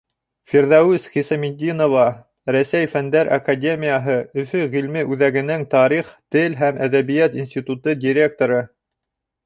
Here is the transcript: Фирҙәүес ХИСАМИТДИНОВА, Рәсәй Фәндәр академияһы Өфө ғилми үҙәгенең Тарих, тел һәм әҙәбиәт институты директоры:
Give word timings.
Фирҙәүес 0.51 1.03
ХИСАМИТДИНОВА, 1.15 2.05
Рәсәй 2.55 2.87
Фәндәр 2.95 3.29
академияһы 3.37 4.17
Өфө 4.45 4.65
ғилми 4.75 5.07
үҙәгенең 5.17 5.69
Тарих, 5.77 6.13
тел 6.37 6.61
һәм 6.65 6.85
әҙәбиәт 6.91 7.43
институты 7.45 7.99
директоры: 8.09 8.63